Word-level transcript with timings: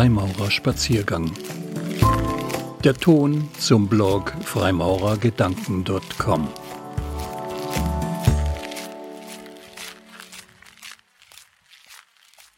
Freimaurerspaziergang. 0.00 1.30
Der 2.82 2.94
Ton 2.94 3.50
zum 3.58 3.86
Blog 3.86 4.32
freimaurergedanken.com. 4.44 6.48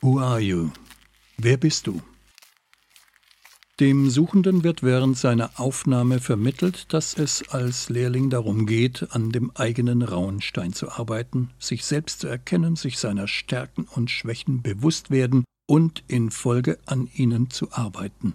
Who 0.02 0.20
are 0.20 0.38
you? 0.38 0.70
Wer 1.36 1.56
bist 1.56 1.88
du? 1.88 2.00
Dem 3.80 4.08
Suchenden 4.08 4.62
wird 4.62 4.84
während 4.84 5.18
seiner 5.18 5.58
Aufnahme 5.58 6.20
vermittelt, 6.20 6.92
dass 6.92 7.18
es 7.18 7.48
als 7.48 7.88
Lehrling 7.88 8.30
darum 8.30 8.66
geht, 8.66 9.08
an 9.10 9.32
dem 9.32 9.50
eigenen 9.56 10.02
Rauenstein 10.02 10.74
zu 10.74 10.92
arbeiten, 10.92 11.50
sich 11.58 11.84
selbst 11.84 12.20
zu 12.20 12.28
erkennen, 12.28 12.76
sich 12.76 13.00
seiner 13.00 13.26
Stärken 13.26 13.88
und 13.90 14.12
Schwächen 14.12 14.62
bewusst 14.62 15.10
werden 15.10 15.42
und 15.72 16.04
in 16.06 16.30
Folge 16.30 16.78
an 16.84 17.08
ihnen 17.14 17.48
zu 17.48 17.72
arbeiten. 17.72 18.34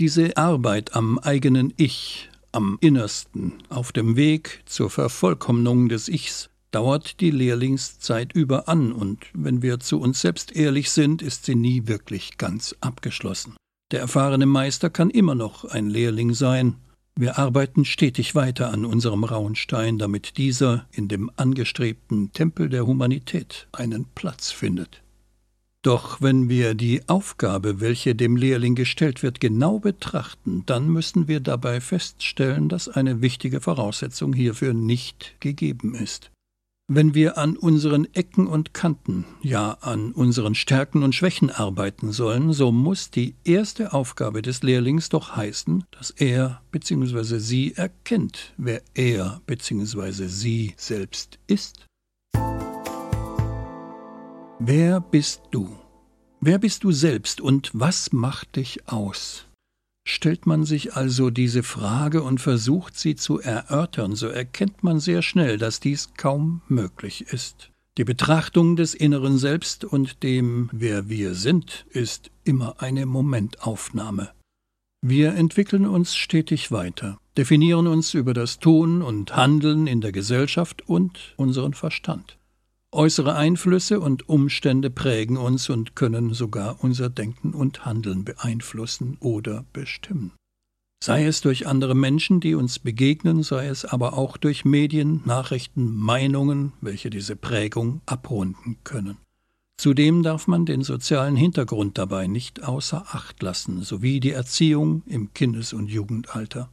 Diese 0.00 0.38
Arbeit 0.38 0.96
am 0.96 1.18
eigenen 1.18 1.74
Ich, 1.76 2.30
am 2.50 2.78
Innersten, 2.80 3.52
auf 3.68 3.92
dem 3.92 4.16
Weg 4.16 4.62
zur 4.64 4.88
Vervollkommnung 4.88 5.90
des 5.90 6.08
Ichs, 6.08 6.48
dauert 6.70 7.20
die 7.20 7.30
Lehrlingszeit 7.30 8.32
über 8.32 8.70
an, 8.70 8.92
und 8.92 9.26
wenn 9.34 9.60
wir 9.60 9.80
zu 9.80 10.00
uns 10.00 10.22
selbst 10.22 10.56
ehrlich 10.56 10.90
sind, 10.90 11.20
ist 11.20 11.44
sie 11.44 11.56
nie 11.56 11.88
wirklich 11.88 12.38
ganz 12.38 12.74
abgeschlossen. 12.80 13.54
Der 13.92 14.00
erfahrene 14.00 14.46
Meister 14.46 14.88
kann 14.88 15.10
immer 15.10 15.34
noch 15.34 15.66
ein 15.66 15.90
Lehrling 15.90 16.32
sein. 16.32 16.76
Wir 17.16 17.38
arbeiten 17.38 17.84
stetig 17.84 18.34
weiter 18.34 18.72
an 18.72 18.86
unserem 18.86 19.24
Rauenstein, 19.24 19.98
damit 19.98 20.38
dieser 20.38 20.86
in 20.90 21.08
dem 21.08 21.30
angestrebten 21.36 22.32
Tempel 22.32 22.70
der 22.70 22.86
Humanität 22.86 23.68
einen 23.72 24.06
Platz 24.14 24.50
findet. 24.50 25.02
Doch 25.86 26.20
wenn 26.20 26.48
wir 26.48 26.74
die 26.74 27.08
Aufgabe, 27.08 27.80
welche 27.80 28.16
dem 28.16 28.36
Lehrling 28.36 28.74
gestellt 28.74 29.22
wird, 29.22 29.38
genau 29.38 29.78
betrachten, 29.78 30.64
dann 30.66 30.88
müssen 30.88 31.28
wir 31.28 31.38
dabei 31.38 31.80
feststellen, 31.80 32.68
dass 32.68 32.88
eine 32.88 33.22
wichtige 33.22 33.60
Voraussetzung 33.60 34.32
hierfür 34.32 34.74
nicht 34.74 35.36
gegeben 35.38 35.94
ist. 35.94 36.32
Wenn 36.88 37.14
wir 37.14 37.38
an 37.38 37.56
unseren 37.56 38.12
Ecken 38.14 38.48
und 38.48 38.74
Kanten, 38.74 39.26
ja 39.42 39.78
an 39.80 40.10
unseren 40.10 40.56
Stärken 40.56 41.04
und 41.04 41.14
Schwächen 41.14 41.50
arbeiten 41.50 42.10
sollen, 42.10 42.52
so 42.52 42.72
muss 42.72 43.12
die 43.12 43.36
erste 43.44 43.92
Aufgabe 43.92 44.42
des 44.42 44.64
Lehrlings 44.64 45.08
doch 45.08 45.36
heißen, 45.36 45.84
dass 45.92 46.10
er 46.10 46.62
bzw. 46.72 47.38
sie 47.38 47.74
erkennt, 47.76 48.54
wer 48.56 48.82
er 48.94 49.40
bzw. 49.46 50.26
sie 50.26 50.74
selbst 50.76 51.38
ist. 51.46 51.85
Wer 54.58 55.00
bist 55.00 55.42
du? 55.50 55.76
Wer 56.40 56.58
bist 56.58 56.82
du 56.82 56.90
selbst 56.90 57.42
und 57.42 57.70
was 57.74 58.14
macht 58.14 58.56
dich 58.56 58.88
aus? 58.88 59.44
Stellt 60.08 60.46
man 60.46 60.64
sich 60.64 60.94
also 60.94 61.28
diese 61.28 61.62
Frage 61.62 62.22
und 62.22 62.40
versucht 62.40 62.98
sie 62.98 63.16
zu 63.16 63.38
erörtern, 63.38 64.16
so 64.16 64.28
erkennt 64.28 64.82
man 64.82 64.98
sehr 64.98 65.20
schnell, 65.20 65.58
dass 65.58 65.78
dies 65.80 66.14
kaum 66.16 66.62
möglich 66.68 67.26
ist. 67.32 67.70
Die 67.98 68.04
Betrachtung 68.04 68.76
des 68.76 68.94
inneren 68.94 69.36
Selbst 69.36 69.84
und 69.84 70.22
dem, 70.22 70.70
wer 70.72 71.10
wir 71.10 71.34
sind, 71.34 71.84
ist 71.90 72.30
immer 72.44 72.80
eine 72.80 73.04
Momentaufnahme. 73.04 74.30
Wir 75.02 75.34
entwickeln 75.34 75.86
uns 75.86 76.16
stetig 76.16 76.72
weiter, 76.72 77.18
definieren 77.36 77.86
uns 77.86 78.14
über 78.14 78.32
das 78.32 78.58
Tun 78.58 79.02
und 79.02 79.36
Handeln 79.36 79.86
in 79.86 80.00
der 80.00 80.12
Gesellschaft 80.12 80.88
und 80.88 81.34
unseren 81.36 81.74
Verstand. 81.74 82.38
Äußere 82.96 83.34
Einflüsse 83.34 84.00
und 84.00 84.26
Umstände 84.26 84.88
prägen 84.88 85.36
uns 85.36 85.68
und 85.68 85.94
können 85.96 86.32
sogar 86.32 86.82
unser 86.82 87.10
Denken 87.10 87.52
und 87.52 87.84
Handeln 87.84 88.24
beeinflussen 88.24 89.18
oder 89.20 89.66
bestimmen. 89.74 90.32
Sei 91.04 91.26
es 91.26 91.42
durch 91.42 91.66
andere 91.66 91.94
Menschen, 91.94 92.40
die 92.40 92.54
uns 92.54 92.78
begegnen, 92.78 93.42
sei 93.42 93.66
es 93.66 93.84
aber 93.84 94.14
auch 94.14 94.38
durch 94.38 94.64
Medien, 94.64 95.20
Nachrichten, 95.26 95.94
Meinungen, 95.94 96.72
welche 96.80 97.10
diese 97.10 97.36
Prägung 97.36 98.00
abrunden 98.06 98.78
können. 98.82 99.18
Zudem 99.78 100.22
darf 100.22 100.46
man 100.46 100.64
den 100.64 100.80
sozialen 100.80 101.36
Hintergrund 101.36 101.98
dabei 101.98 102.26
nicht 102.26 102.64
außer 102.64 103.04
Acht 103.12 103.42
lassen, 103.42 103.82
sowie 103.82 104.20
die 104.20 104.30
Erziehung 104.30 105.02
im 105.04 105.34
Kindes- 105.34 105.74
und 105.74 105.88
Jugendalter. 105.88 106.70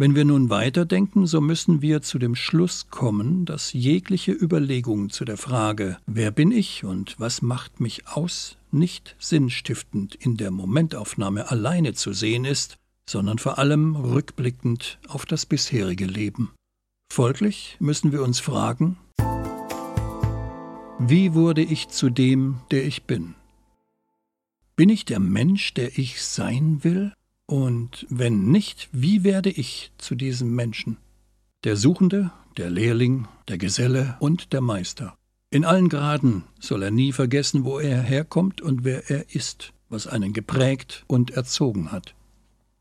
Wenn 0.00 0.14
wir 0.14 0.24
nun 0.24 0.48
weiterdenken, 0.48 1.26
so 1.26 1.40
müssen 1.40 1.82
wir 1.82 2.02
zu 2.02 2.20
dem 2.20 2.36
Schluss 2.36 2.88
kommen, 2.88 3.46
dass 3.46 3.72
jegliche 3.72 4.30
Überlegung 4.30 5.10
zu 5.10 5.24
der 5.24 5.36
Frage, 5.36 5.98
wer 6.06 6.30
bin 6.30 6.52
ich 6.52 6.84
und 6.84 7.18
was 7.18 7.42
macht 7.42 7.80
mich 7.80 8.06
aus, 8.06 8.58
nicht 8.70 9.16
sinnstiftend 9.18 10.14
in 10.14 10.36
der 10.36 10.52
Momentaufnahme 10.52 11.50
alleine 11.50 11.94
zu 11.94 12.12
sehen 12.12 12.44
ist, 12.44 12.78
sondern 13.06 13.38
vor 13.38 13.58
allem 13.58 13.96
rückblickend 13.96 15.00
auf 15.08 15.26
das 15.26 15.46
bisherige 15.46 16.06
Leben. 16.06 16.52
Folglich 17.12 17.76
müssen 17.80 18.12
wir 18.12 18.22
uns 18.22 18.38
fragen, 18.38 18.98
wie 21.00 21.34
wurde 21.34 21.62
ich 21.62 21.88
zu 21.88 22.08
dem, 22.08 22.60
der 22.70 22.84
ich 22.84 23.02
bin? 23.02 23.34
Bin 24.76 24.90
ich 24.90 25.04
der 25.04 25.18
Mensch, 25.18 25.74
der 25.74 25.98
ich 25.98 26.22
sein 26.22 26.84
will? 26.84 27.12
Und 27.50 28.06
wenn 28.10 28.50
nicht, 28.50 28.90
wie 28.92 29.24
werde 29.24 29.48
ich 29.48 29.90
zu 29.96 30.14
diesem 30.14 30.54
Menschen? 30.54 30.98
Der 31.64 31.76
Suchende, 31.76 32.30
der 32.58 32.68
Lehrling, 32.68 33.26
der 33.48 33.56
Geselle 33.56 34.16
und 34.20 34.52
der 34.52 34.60
Meister. 34.60 35.16
In 35.50 35.64
allen 35.64 35.88
Graden 35.88 36.44
soll 36.60 36.82
er 36.82 36.90
nie 36.90 37.10
vergessen, 37.10 37.64
wo 37.64 37.78
er 37.78 38.02
herkommt 38.02 38.60
und 38.60 38.84
wer 38.84 39.10
er 39.10 39.34
ist, 39.34 39.72
was 39.88 40.06
einen 40.06 40.34
geprägt 40.34 41.04
und 41.06 41.30
erzogen 41.30 41.90
hat. 41.90 42.14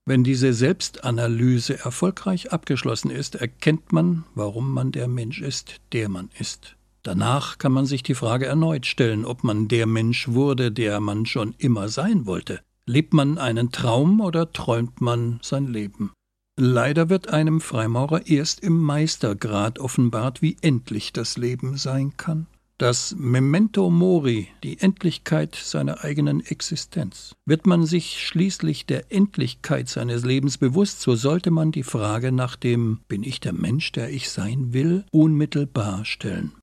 Wenn 0.05 0.25
diese 0.25 0.51
Selbstanalyse 0.51 1.79
erfolgreich 1.79 2.51
abgeschlossen 2.51 3.09
ist, 3.09 3.35
erkennt 3.35 3.93
man, 3.93 4.25
warum 4.35 4.73
man 4.73 4.91
der 4.91 5.07
Mensch 5.07 5.41
ist, 5.41 5.79
der 5.93 6.09
man 6.09 6.29
ist. 6.39 6.75
Danach 7.03 7.57
kann 7.57 7.71
man 7.71 7.85
sich 7.85 8.03
die 8.03 8.15
Frage 8.15 8.47
erneut 8.47 8.85
stellen, 8.85 9.23
ob 9.23 9.45
man 9.45 9.69
der 9.69 9.85
Mensch 9.85 10.27
wurde, 10.27 10.73
der 10.73 10.99
man 10.99 11.25
schon 11.25 11.55
immer 11.57 11.87
sein 11.87 12.25
wollte. 12.25 12.59
Lebt 12.89 13.13
man 13.13 13.37
einen 13.37 13.73
Traum 13.73 14.21
oder 14.21 14.53
träumt 14.53 15.01
man 15.01 15.39
sein 15.43 15.67
Leben? 15.67 16.13
Leider 16.57 17.09
wird 17.09 17.27
einem 17.27 17.59
Freimaurer 17.59 18.27
erst 18.27 18.61
im 18.61 18.79
Meistergrad 18.79 19.77
offenbart, 19.77 20.41
wie 20.41 20.55
endlich 20.61 21.11
das 21.11 21.37
Leben 21.37 21.75
sein 21.75 22.15
kann. 22.15 22.47
Das 22.77 23.13
Memento 23.17 23.89
Mori, 23.89 24.47
die 24.63 24.79
Endlichkeit 24.79 25.55
seiner 25.55 26.03
eigenen 26.05 26.39
Existenz. 26.39 27.35
Wird 27.45 27.67
man 27.67 27.85
sich 27.85 28.23
schließlich 28.25 28.85
der 28.85 29.11
Endlichkeit 29.11 29.89
seines 29.89 30.23
Lebens 30.23 30.57
bewusst, 30.57 31.01
so 31.01 31.15
sollte 31.15 31.51
man 31.51 31.73
die 31.73 31.83
Frage 31.83 32.31
nach 32.31 32.55
dem 32.55 33.01
Bin 33.09 33.23
ich 33.23 33.41
der 33.41 33.53
Mensch, 33.53 33.91
der 33.91 34.11
ich 34.11 34.29
sein 34.29 34.71
will, 34.71 35.03
unmittelbar 35.11 36.05
stellen. 36.05 36.53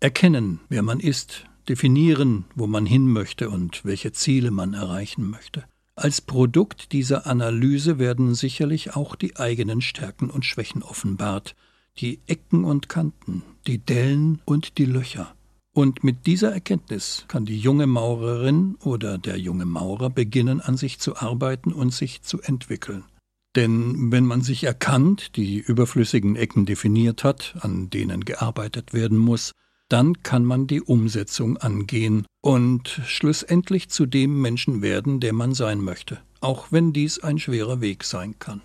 Erkennen, 0.00 0.60
wer 0.68 0.82
man 0.82 1.00
ist, 1.00 1.46
definieren, 1.68 2.44
wo 2.54 2.66
man 2.66 2.86
hin 2.86 3.06
möchte 3.06 3.50
und 3.50 3.84
welche 3.84 4.12
Ziele 4.12 4.50
man 4.50 4.74
erreichen 4.74 5.28
möchte. 5.28 5.64
Als 5.94 6.20
Produkt 6.20 6.92
dieser 6.92 7.26
Analyse 7.26 7.98
werden 7.98 8.34
sicherlich 8.34 8.96
auch 8.96 9.14
die 9.14 9.36
eigenen 9.36 9.80
Stärken 9.80 10.30
und 10.30 10.44
Schwächen 10.44 10.82
offenbart, 10.82 11.54
die 11.98 12.20
Ecken 12.26 12.64
und 12.64 12.88
Kanten, 12.88 13.42
die 13.66 13.78
Dellen 13.78 14.40
und 14.44 14.78
die 14.78 14.86
Löcher. 14.86 15.34
Und 15.74 16.04
mit 16.04 16.26
dieser 16.26 16.52
Erkenntnis 16.52 17.24
kann 17.28 17.44
die 17.44 17.58
junge 17.58 17.86
Maurerin 17.86 18.76
oder 18.80 19.16
der 19.18 19.38
junge 19.38 19.64
Maurer 19.64 20.10
beginnen, 20.10 20.60
an 20.60 20.76
sich 20.76 20.98
zu 20.98 21.16
arbeiten 21.16 21.72
und 21.72 21.92
sich 21.92 22.22
zu 22.22 22.40
entwickeln. 22.42 23.04
Denn 23.56 24.10
wenn 24.10 24.24
man 24.24 24.42
sich 24.42 24.64
erkannt, 24.64 25.36
die 25.36 25.58
überflüssigen 25.58 26.36
Ecken 26.36 26.64
definiert 26.66 27.22
hat, 27.22 27.54
an 27.60 27.90
denen 27.90 28.24
gearbeitet 28.24 28.92
werden 28.92 29.18
muss, 29.18 29.52
dann 29.92 30.22
kann 30.22 30.46
man 30.46 30.66
die 30.66 30.80
Umsetzung 30.80 31.58
angehen 31.58 32.24
und 32.40 33.02
schlussendlich 33.04 33.90
zu 33.90 34.06
dem 34.06 34.40
Menschen 34.40 34.80
werden, 34.80 35.20
der 35.20 35.34
man 35.34 35.52
sein 35.52 35.80
möchte, 35.80 36.18
auch 36.40 36.68
wenn 36.70 36.94
dies 36.94 37.18
ein 37.18 37.38
schwerer 37.38 37.82
Weg 37.82 38.04
sein 38.04 38.38
kann. 38.38 38.62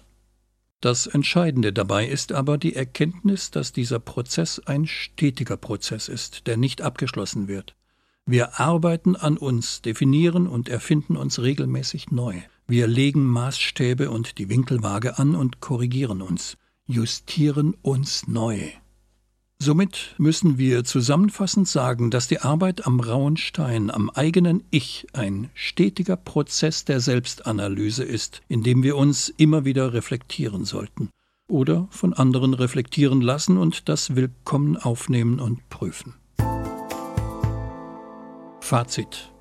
Das 0.80 1.06
Entscheidende 1.06 1.74
dabei 1.74 2.08
ist 2.08 2.32
aber 2.32 2.58
die 2.58 2.76
Erkenntnis, 2.76 3.52
dass 3.52 3.74
dieser 3.74 4.00
Prozess 4.00 4.62
ein 4.68 4.88
stetiger 4.88 5.58
Prozess 5.58 6.08
ist, 6.08 6.48
der 6.48 6.56
nicht 6.56 6.82
abgeschlossen 6.82 7.50
wird. 7.50 7.76
Wir 8.26 8.60
arbeiten 8.60 9.18
an 9.18 9.38
uns, 9.38 9.82
definieren 9.82 10.48
und 10.48 10.70
erfinden 10.70 11.18
uns 11.18 11.42
regelmäßig 11.42 12.10
neu. 12.10 12.36
Wir 12.68 12.88
legen 12.88 13.26
Maßstäbe 13.26 14.10
und 14.12 14.38
die 14.38 14.48
Winkelwaage 14.50 15.18
an 15.18 15.36
und 15.36 15.60
korrigieren 15.60 16.22
uns, 16.22 16.58
justieren 16.86 17.74
uns 17.82 18.28
neu. 18.28 18.60
Somit 19.60 20.14
müssen 20.20 20.60
wir 20.60 20.84
zusammenfassend 20.84 21.68
sagen, 21.68 22.12
dass 22.12 22.28
die 22.28 22.40
Arbeit 22.40 22.86
am 22.86 23.00
rauen 23.00 23.38
Stein, 23.38 23.90
am 23.90 24.10
eigenen 24.12 24.64
Ich 24.70 25.08
ein 25.14 25.50
stetiger 25.56 26.16
Prozess 26.16 26.86
der 26.86 27.00
Selbstanalyse 27.00 28.04
ist, 28.04 28.42
in 28.48 28.62
dem 28.62 28.84
wir 28.84 28.96
uns 28.96 29.30
immer 29.30 29.66
wieder 29.66 29.94
reflektieren 29.94 30.64
sollten 30.64 31.10
oder 31.50 31.88
von 31.90 32.14
anderen 32.14 32.54
reflektieren 32.54 33.20
lassen 33.20 33.58
und 33.58 33.90
das 33.90 34.16
willkommen 34.16 34.78
aufnehmen 34.78 35.40
und 35.40 35.68
prüfen. 35.70 36.14
Fazit 38.62 39.32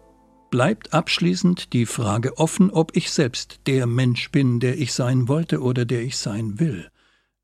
bleibt 0.51 0.95
abschließend 0.95 1.73
die 1.73 1.85
Frage 1.85 2.39
offen, 2.39 2.71
ob 2.71 2.97
ich 2.97 3.11
selbst 3.11 3.61
der 3.67 3.87
Mensch 3.87 4.31
bin, 4.31 4.61
der 4.61 4.79
ich 4.79 4.95
sein 4.95 5.29
wollte 5.29 5.61
oder 5.61 5.85
der 5.85 6.03
ich 6.03 6.17
sein 6.17 6.59
will. 6.59 6.89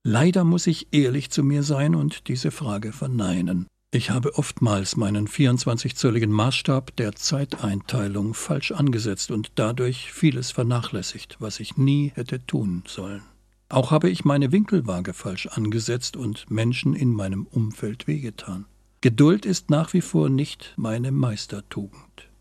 Leider 0.04 0.42
muss 0.42 0.66
ich 0.66 0.88
ehrlich 0.92 1.30
zu 1.30 1.44
mir 1.44 1.62
sein 1.62 1.94
und 1.94 2.26
diese 2.26 2.50
Frage 2.50 2.92
verneinen. 2.92 3.68
Ich 3.94 4.10
habe 4.10 4.36
oftmals 4.36 4.96
meinen 4.96 5.28
24-zölligen 5.28 6.30
Maßstab 6.30 6.96
der 6.96 7.14
Zeiteinteilung 7.14 8.34
falsch 8.34 8.72
angesetzt 8.72 9.30
und 9.30 9.52
dadurch 9.54 10.12
vieles 10.12 10.50
vernachlässigt, 10.50 11.36
was 11.38 11.60
ich 11.60 11.76
nie 11.76 12.10
hätte 12.14 12.44
tun 12.44 12.82
sollen. 12.86 13.22
Auch 13.68 13.92
habe 13.92 14.10
ich 14.10 14.24
meine 14.24 14.50
Winkelwaage 14.50 15.12
falsch 15.12 15.46
angesetzt 15.46 16.16
und 16.16 16.50
Menschen 16.50 16.94
in 16.94 17.12
meinem 17.12 17.46
Umfeld 17.46 18.08
wehgetan. 18.08 18.64
Geduld 19.02 19.46
ist 19.46 19.70
nach 19.70 19.92
wie 19.92 20.00
vor 20.00 20.28
nicht 20.28 20.74
meine 20.76 21.12
Meistertugend. 21.12 22.31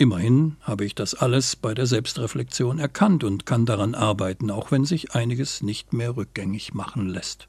Immerhin 0.00 0.56
habe 0.60 0.84
ich 0.84 0.94
das 0.94 1.14
alles 1.14 1.56
bei 1.56 1.74
der 1.74 1.86
Selbstreflexion 1.86 2.78
erkannt 2.78 3.24
und 3.24 3.46
kann 3.46 3.66
daran 3.66 3.96
arbeiten, 3.96 4.48
auch 4.48 4.70
wenn 4.70 4.84
sich 4.84 5.16
einiges 5.16 5.60
nicht 5.60 5.92
mehr 5.92 6.16
rückgängig 6.16 6.72
machen 6.72 7.08
lässt. 7.08 7.48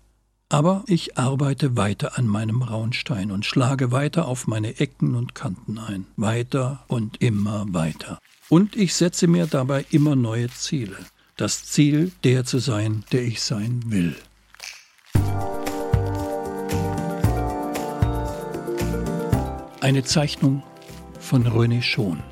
Aber 0.49 0.83
ich 0.87 1.15
arbeite 1.15 1.77
weiter 1.77 2.17
an 2.17 2.25
meinem 2.25 2.63
rauen 2.63 2.91
Stein 2.91 3.29
und 3.29 3.45
schlage 3.45 3.91
weiter 3.91 4.27
auf 4.27 4.47
meine 4.47 4.79
Ecken 4.79 5.13
und 5.13 5.35
Kanten 5.35 5.77
ein, 5.77 6.07
weiter 6.17 6.83
und 6.87 7.21
immer 7.21 7.67
weiter. 7.69 8.17
Und 8.49 8.75
ich 8.75 8.95
setze 8.95 9.27
mir 9.27 9.45
dabei 9.45 9.85
immer 9.91 10.15
neue 10.15 10.49
Ziele. 10.49 10.97
Das 11.37 11.65
Ziel, 11.65 12.11
der 12.23 12.45
zu 12.45 12.57
sein, 12.57 13.03
der 13.11 13.21
ich 13.21 13.43
sein 13.43 13.83
will. 13.85 14.15
Eine 19.81 20.03
Zeichnung 20.03 20.63
von 21.19 21.45
René 21.45 21.83
Schon. 21.83 22.23